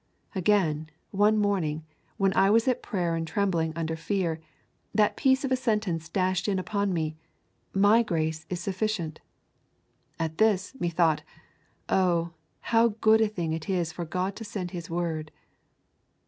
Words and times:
Again, 0.33 0.89
one 1.11 1.37
morning, 1.37 1.85
when 2.17 2.33
I 2.35 2.49
was 2.49 2.67
at 2.67 2.81
prayer 2.81 3.13
and 3.15 3.27
trembling 3.27 3.71
under 3.75 3.95
fear, 3.95 4.39
that 4.95 5.15
piece 5.15 5.45
of 5.45 5.51
a 5.51 5.55
sentence 5.55 6.09
dashed 6.09 6.47
in 6.47 6.57
upon 6.57 6.91
me: 6.91 7.17
My 7.71 8.01
grace 8.01 8.47
is 8.49 8.59
sufficient. 8.59 9.21
At 10.17 10.39
this, 10.39 10.73
methought: 10.79 11.21
Oh, 11.87 12.33
how 12.73 12.95
good 12.99 13.21
a 13.21 13.27
thing 13.27 13.53
it 13.53 13.69
is 13.69 13.91
for 13.91 14.03
God 14.03 14.35
to 14.37 14.43
send 14.43 14.71
His 14.71 14.89
word! 14.89 15.29